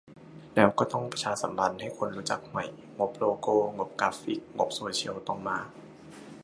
[0.55, 2.65] แล้วก็ต้องประชาสัมพันธ์ให้คนรู้จักใหม่
[2.97, 5.59] งบโลโก้ งบกราฟิก งบโซเชียลต้องมา